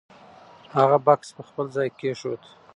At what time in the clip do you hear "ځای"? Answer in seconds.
1.75-1.89